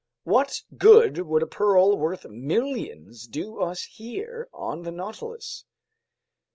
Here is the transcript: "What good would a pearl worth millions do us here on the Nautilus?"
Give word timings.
"What 0.23 0.63
good 0.75 1.19
would 1.27 1.43
a 1.43 1.45
pearl 1.45 1.95
worth 1.95 2.25
millions 2.27 3.27
do 3.27 3.59
us 3.61 3.83
here 3.83 4.49
on 4.51 4.81
the 4.81 4.89
Nautilus?" 4.91 5.63